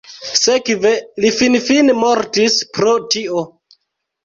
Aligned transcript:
Sekve, 0.37 0.93
li 1.25 1.31
finfine 1.41 1.97
mortis 2.05 2.59
pro 2.79 2.97
tio. 3.17 3.47